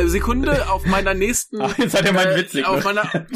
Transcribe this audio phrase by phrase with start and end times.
[0.00, 1.60] äh, Sekunde auf meiner nächsten.
[1.62, 2.64] Ach, jetzt hat er mein äh, Witzig.
[2.66, 3.26] auf meiner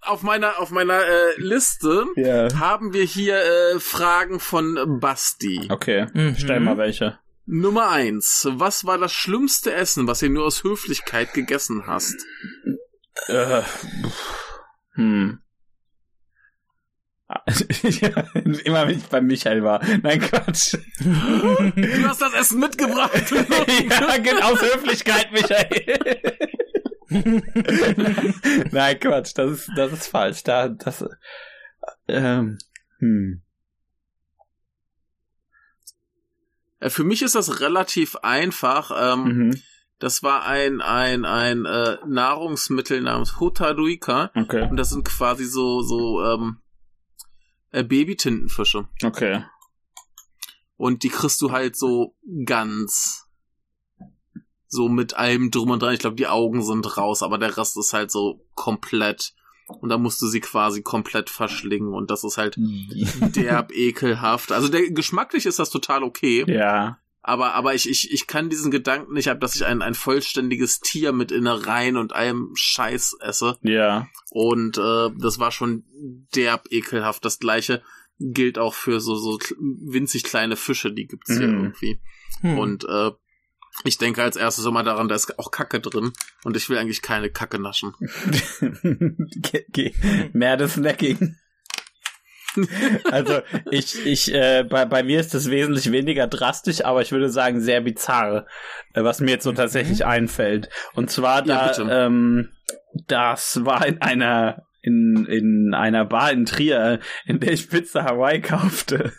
[0.00, 2.48] auf meiner auf meiner äh, Liste Ja.
[2.58, 5.68] haben wir hier äh, Fragen von Basti.
[5.70, 6.36] Okay, Mhm.
[6.38, 7.18] stell mal welche.
[7.46, 8.46] Nummer eins.
[8.50, 12.14] Was war das schlimmste Essen, was ihr nur aus Höflichkeit gegessen hast?
[13.26, 13.62] Äh,
[14.94, 15.40] hm.
[17.82, 18.08] Ja,
[18.64, 19.82] immer wenn ich bei Michael war.
[20.02, 20.74] Nein, Quatsch.
[20.98, 23.30] Du hast das Essen mitgebracht.
[23.90, 26.38] ja, genau, aus Höflichkeit, Michael.
[28.72, 30.42] Nein, Quatsch, das ist, das ist falsch.
[30.42, 31.04] Da, das,
[32.08, 32.58] ähm,
[32.98, 33.42] hm.
[36.80, 38.90] Äh, Für mich ist das relativ einfach.
[39.12, 39.62] Ähm, Mhm.
[40.00, 45.82] Das war ein ein ein äh, Nahrungsmittel namens Hotaruika Okay, und das sind quasi so
[45.82, 46.58] so ähm,
[47.70, 49.44] äh, Babytintenfische okay.
[50.76, 53.28] und die kriegst du halt so ganz
[54.68, 55.94] so mit allem drum und dran.
[55.94, 59.34] Ich glaube, die Augen sind raus, aber der Rest ist halt so komplett
[59.66, 62.56] und da musst du sie quasi komplett verschlingen und das ist halt
[63.36, 64.52] derb ekelhaft.
[64.52, 66.44] Also der geschmacklich ist das total okay.
[66.46, 66.98] Ja.
[67.28, 70.80] Aber, aber ich, ich, ich kann diesen Gedanken nicht haben, dass ich ein, ein vollständiges
[70.80, 73.58] Tier mit Innereien und allem Scheiß esse.
[73.60, 74.08] Ja.
[74.30, 75.84] Und äh, das war schon
[76.34, 77.22] derb ekelhaft.
[77.26, 77.82] Das gleiche
[78.18, 81.64] gilt auch für so, so winzig kleine Fische, die gibt's hier Mhm.
[81.64, 82.00] irgendwie.
[82.40, 82.58] Hm.
[82.58, 83.10] Und äh,
[83.84, 86.14] ich denke als erstes immer daran, da ist auch Kacke drin.
[86.44, 87.92] Und ich will eigentlich keine Kacke naschen.
[90.32, 91.36] Mehr des Snacking.
[93.10, 97.28] Also ich, ich, äh, bei, bei mir ist das wesentlich weniger drastisch, aber ich würde
[97.30, 98.46] sagen sehr bizarr,
[98.94, 100.68] äh, was mir jetzt so tatsächlich einfällt.
[100.94, 101.88] Und zwar Ja, da, bitte.
[101.90, 102.48] ähm,
[103.06, 108.40] das war in einer in, in einer Bar in Trier, in der ich Pizza Hawaii
[108.40, 109.12] kaufte.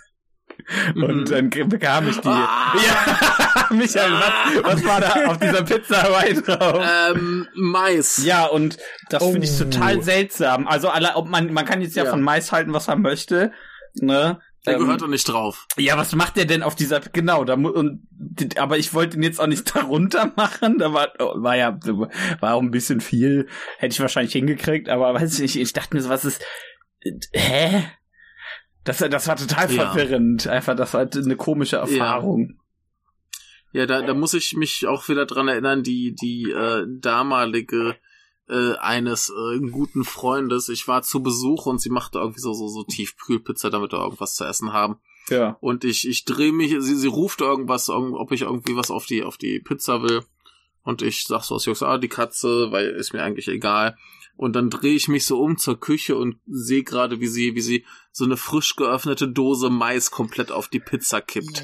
[0.95, 1.49] Und Mhm.
[1.49, 2.27] dann bekam ich die.
[2.27, 2.73] Ah!
[2.85, 6.85] Ja, Michael, was, was war da auf dieser Pizza Hawaii drauf?
[7.11, 8.23] Ähm, Mais.
[8.23, 8.77] Ja, und
[9.09, 9.63] das finde ich Oh.
[9.65, 10.67] total seltsam.
[10.67, 12.09] Also alle, ob man, man kann jetzt ja, Ja.
[12.11, 13.51] von Mais halten, was man möchte.
[13.95, 14.39] Ne?
[14.65, 15.65] Der Ähm, gehört doch nicht drauf.
[15.77, 18.01] ja, was macht der denn auf dieser, genau, da und,
[18.57, 21.79] aber ich wollte ihn jetzt auch nicht darunter machen, da war, oh, war ja,
[22.41, 23.47] war auch ein bisschen viel,
[23.77, 26.43] hätte ich wahrscheinlich hingekriegt, aber weiß ich nicht, ich dachte mir so, was ist,
[27.01, 27.83] äh, hä?
[28.89, 29.91] Das, das war total Ja.
[29.91, 32.59] verwirrend, einfach, das war eine komische Erfahrung.
[33.71, 37.95] Ja, da, da muss ich mich auch wieder dran erinnern, die, die äh, damalige
[38.49, 40.69] äh, eines äh, guten Freundes.
[40.69, 44.33] Ich war zu Besuch und sie machte irgendwie so, so, so Tiefkühlpizza, damit wir irgendwas
[44.33, 44.97] zu essen haben.
[45.29, 45.57] Ja.
[45.61, 49.05] Und ich, ich drehe mich, sie, sie ruft irgendwas, irg- ob ich irgendwie was auf
[49.05, 50.23] die, auf die Pizza will.
[50.81, 53.95] Und ich sag so aus Jungs, ah, die Katze, weil ist mir eigentlich egal.
[54.39, 57.61] Und dann drehe ich mich so um zur Küche und sehe gerade, wie sie, wie
[57.61, 61.61] sie so eine frisch geöffnete Dose Mais komplett auf die Pizza kippt.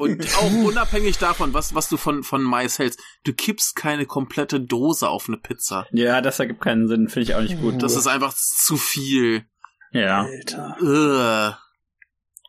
[0.00, 4.60] Und auch unabhängig davon, was, was du von, von Mais hältst, du kippst keine komplette
[4.60, 5.86] Dose auf eine Pizza.
[5.92, 7.84] ja, das ergibt keinen Sinn, finde ich auch nicht gut.
[7.84, 9.44] Das ist einfach zu viel.
[9.92, 10.22] ja.
[10.22, 10.76] Alter.
[10.82, 11.56] Ugh.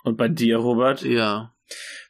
[0.03, 1.03] Und bei dir, Robert?
[1.03, 1.53] Ja.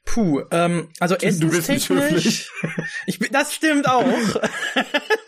[0.05, 2.51] Puh, ähm, also Du bist nicht essenstechnisch.
[2.61, 2.85] höflich.
[3.05, 4.05] Ich bin, das stimmt auch.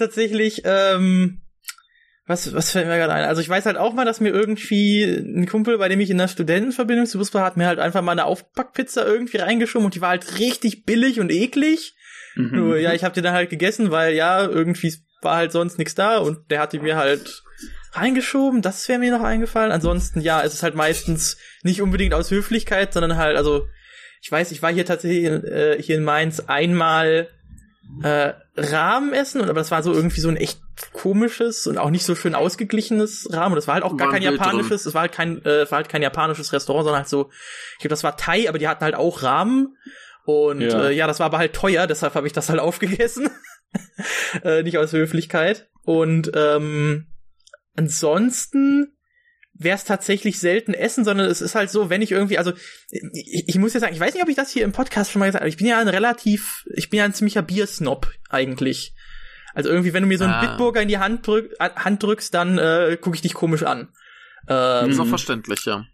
[0.00, 1.42] Tatsächlich, ähm,
[2.26, 3.24] was, was fällt mir gerade ein?
[3.24, 6.16] Also ich weiß halt auch mal, dass mir irgendwie ein Kumpel, bei dem ich in
[6.16, 9.94] der Studentenverbindung zu Bus war, hat mir halt einfach mal eine Aufpackpizza irgendwie reingeschoben und
[9.94, 11.96] die war halt richtig billig und eklig.
[12.34, 12.50] Mhm.
[12.52, 15.94] Nur, ja, ich habe die dann halt gegessen, weil ja, irgendwie war halt sonst nichts
[15.94, 17.42] da und der hat die mir halt
[17.92, 18.62] reingeschoben.
[18.62, 19.70] Das wäre mir noch eingefallen.
[19.70, 23.66] Ansonsten, ja, es ist halt meistens nicht unbedingt aus Höflichkeit, sondern halt, also,
[24.22, 27.28] ich weiß, ich war hier tatsächlich äh, hier in Mainz einmal
[28.02, 30.60] äh, Rahmen essen, aber das war so irgendwie so ein echt
[30.92, 33.52] komisches und auch nicht so schön ausgeglichenes Rahmen.
[33.52, 35.88] Und das war halt auch gar kein japanisches, es war halt kein, äh, war halt
[35.88, 37.30] kein japanisches Restaurant, sondern halt so,
[37.72, 39.76] ich glaube, das war Thai, aber die hatten halt auch Rahmen.
[40.24, 40.88] Und Ja.
[40.88, 43.30] Äh, ja, das war aber halt teuer, deshalb habe ich das halt aufgegessen.
[44.42, 45.68] äh, nicht aus Höflichkeit.
[45.84, 47.06] Und ähm,
[47.76, 48.96] ansonsten
[49.62, 52.52] wäre es tatsächlich selten essen, sondern es ist halt so, wenn ich irgendwie, also
[52.90, 55.20] ich, ich muss ja sagen, ich weiß nicht, ob ich das hier im Podcast schon
[55.20, 58.94] mal gesagt habe, ich bin ja ein relativ, ich bin ja ein ziemlicher Biersnob eigentlich.
[59.54, 60.40] Also irgendwie, wenn du mir so einen Ah.
[60.46, 63.88] Bitburger in die Hand, drück, Hand drückst, dann äh, gucke ich dich komisch an.
[64.48, 65.08] Ähm, Ist auch Mhm.
[65.10, 65.84] verständlich, ja.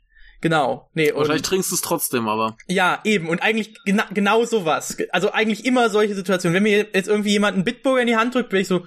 [0.42, 0.90] Genau.
[0.92, 2.56] Nee, und Wahrscheinlich trinkst du es trotzdem, aber.
[2.68, 3.28] ja, eben.
[3.28, 4.96] Und eigentlich gena genau sowas.
[5.10, 6.54] Also eigentlich immer solche Situationen.
[6.54, 8.86] Wenn mir jetzt irgendwie jemand einen Bitburger in die Hand drückt, bin ich so,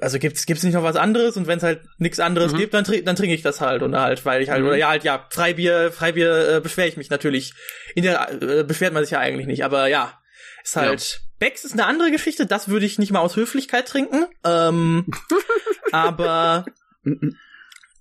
[0.00, 1.36] also gibt's gibt's nicht noch was anderes?
[1.36, 2.56] Und wenn es halt nichts anderes Mhm.
[2.58, 3.82] gibt, dann, trink- dann trinke ich das halt.
[3.82, 4.66] Und halt, weil ich halt, Mhm.
[4.68, 7.54] oder ja, halt, ja, Freibier, Freibier äh, beschwere ich mich natürlich.
[7.94, 9.64] In der äh, beschwert man sich ja eigentlich nicht.
[9.64, 10.18] Aber ja,
[10.64, 11.20] ist halt.
[11.38, 14.26] Becks ist eine andere Geschichte, das würde ich nicht mal aus Höflichkeit trinken.
[14.44, 15.06] Ähm,
[15.92, 16.64] aber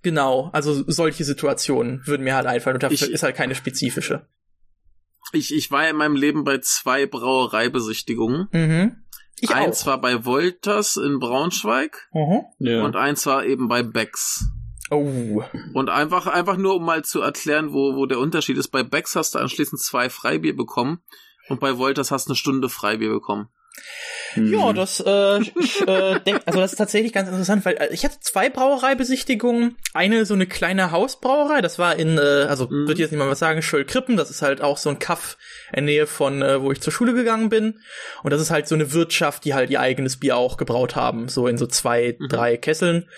[0.03, 4.27] genau, also solche Situationen würden mir halt einfallen und dafür Ich- ist halt keine spezifische.
[5.33, 8.47] Ich, ich war in meinem Leben bei zwei Brauereibesichtigungen.
[8.51, 8.95] Mhm.
[9.41, 9.87] Ich eins auch.
[9.87, 12.41] war bei Wolters in Braunschweig Mhm.
[12.59, 12.83] Ja.
[12.85, 14.45] und eins war eben bei Becks.
[14.89, 15.41] Oh.
[15.73, 18.69] Und einfach, einfach nur, um mal zu erklären, wo, wo der Unterschied ist.
[18.69, 20.99] Bei Becks hast du anschließend zwei Freibier bekommen
[21.49, 23.47] und bei Wolters hast du eine Stunde Freibier bekommen.
[24.35, 24.53] Mhm.
[24.53, 28.05] Ja, das, äh, ich, äh, denk, also das ist tatsächlich ganz interessant, weil äh, ich
[28.05, 29.75] hatte zwei Brauereibesichtigungen.
[29.93, 32.87] Eine so eine kleine Hausbrauerei, das war in, äh, also Mhm.
[32.87, 35.37] würde jetzt nicht mal was sagen, Schöllkrippen, das ist halt auch so ein Kaff
[35.73, 37.81] in Nähe von, äh, wo ich zur Schule gegangen bin.
[38.23, 41.27] Und das ist halt so eine Wirtschaft, die halt ihr eigenes Bier auch gebraut haben,
[41.27, 42.29] so in so zwei, Mhm.
[42.29, 43.09] drei Kesseln.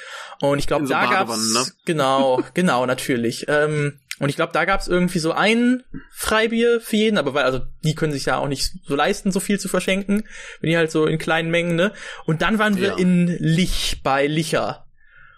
[0.42, 1.66] Und ich glaube, so da gab's, ne?
[1.86, 3.46] genau, genau, natürlich.
[3.48, 7.62] Ähm, und ich glaube, da gab's irgendwie so ein Freibier für jeden, aber weil, also
[7.84, 10.24] die können sich ja auch nicht so leisten, so viel zu verschenken,
[10.62, 11.92] wenn die halt so in kleinen Mengen, ne?
[12.26, 12.98] Und dann waren wir Ja.
[12.98, 14.86] in Lich bei Licher.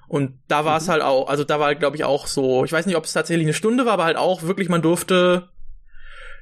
[0.07, 2.85] Und da war es halt auch, also da war, glaube ich, auch so, ich weiß
[2.85, 5.49] nicht, ob es tatsächlich eine Stunde war, aber halt auch wirklich, man durfte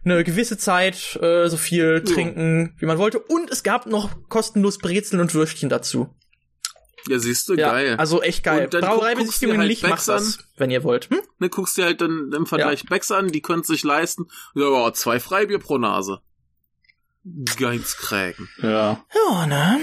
[0.04, 2.14] eine gewisse Zeit äh, so viel Ja.
[2.14, 3.20] trinken, wie man wollte.
[3.20, 6.14] Und es gab noch kostenlos Brezeln und Würstchen dazu.
[7.10, 7.96] Ja, siehst du, Ja, geil.
[7.98, 8.66] also echt geil.
[8.66, 11.10] Und dann guck- Brauereibesichtigung guckst in dir Lich halt macht Becks das, wenn ihr wollt.
[11.10, 11.20] Hm?
[11.40, 14.28] Ne, guckst dir halt dann im Vergleich Becks an, die können es sich leisten.
[14.56, 16.20] Ja, aber zwei Freibier pro Nase.
[17.58, 18.50] Geizkrägen.
[18.62, 19.06] Ja.
[19.30, 19.80] Ja, ne?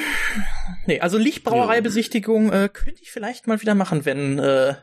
[0.86, 4.74] Nee, also Lichtbrauereibesichtigung äh, könnte ich vielleicht mal wieder machen, wenn äh,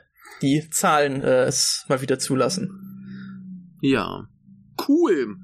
[0.42, 3.78] die Zahlen äh, es mal wieder zulassen.
[3.82, 4.28] Ja.
[4.88, 5.38] Cool.